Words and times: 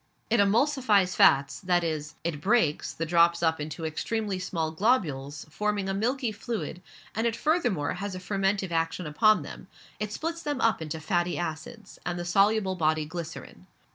It 0.31 0.39
emulsifies 0.39 1.15
fats, 1.15 1.59
that 1.59 1.83
is, 1.83 2.15
it 2.23 2.41
breaks, 2.41 2.91
the 2.91 3.05
drops 3.05 3.43
up 3.43 3.61
into 3.61 3.85
extremely 3.85 4.39
small 4.39 4.71
globules, 4.71 5.45
forming 5.51 5.87
a 5.87 5.93
milky 5.93 6.31
fluid, 6.31 6.81
and 7.13 7.27
it 7.27 7.35
furthermore 7.35 7.93
has 7.93 8.15
a 8.15 8.19
fermentive 8.19 8.71
action 8.71 9.05
upon 9.05 9.43
them; 9.43 9.67
it 9.99 10.11
splits 10.11 10.41
them 10.41 10.59
up 10.59 10.81
into 10.81 10.99
fatty 10.99 11.37
acids, 11.37 11.99
and 12.03 12.17
the 12.17 12.25
soluble 12.25 12.73
body 12.73 13.05
glycerine. 13.05 13.67